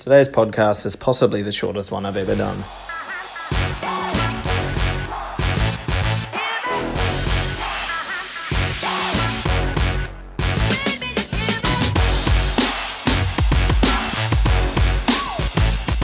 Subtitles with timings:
[0.00, 2.56] Today's podcast is possibly the shortest one I've ever done.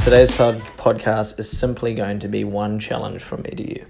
[0.05, 3.87] Today's pod- podcast is simply going to be one challenge from me to you.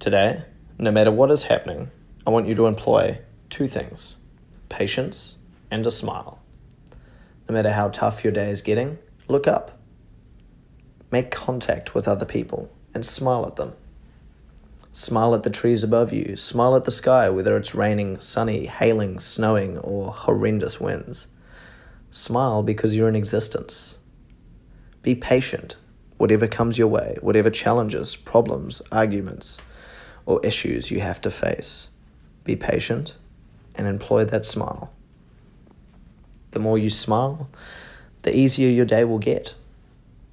[0.00, 0.42] Today,
[0.80, 1.92] no matter what is happening,
[2.26, 3.20] I want you to employ
[3.50, 4.16] two things
[4.68, 5.36] patience
[5.70, 6.40] and a smile.
[7.48, 8.98] No matter how tough your day is getting,
[9.28, 9.78] look up.
[11.10, 13.74] Make contact with other people and smile at them.
[14.92, 19.20] Smile at the trees above you, smile at the sky, whether it's raining, sunny, hailing,
[19.20, 21.28] snowing, or horrendous winds.
[22.10, 23.96] Smile because you're in existence.
[25.00, 25.76] Be patient,
[26.18, 29.62] whatever comes your way, whatever challenges, problems, arguments,
[30.26, 31.88] or issues you have to face.
[32.44, 33.16] Be patient
[33.74, 34.92] and employ that smile.
[36.50, 37.48] The more you smile,
[38.22, 39.54] the easier your day will get.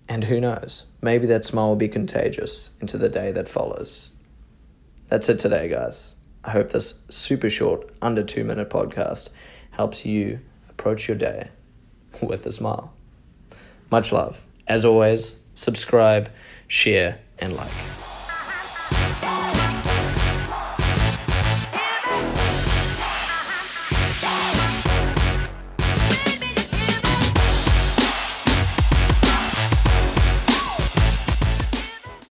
[0.07, 4.09] And who knows, maybe that smile will be contagious into the day that follows.
[5.07, 6.15] That's it today, guys.
[6.43, 9.29] I hope this super short, under two minute podcast
[9.71, 11.49] helps you approach your day
[12.21, 12.93] with a smile.
[13.91, 14.43] Much love.
[14.67, 16.29] As always, subscribe,
[16.67, 17.88] share, and like.